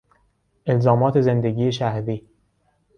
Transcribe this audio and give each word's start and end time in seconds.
الزامات 0.69 1.21
زندگی 1.21 1.71
شهری 1.71 2.29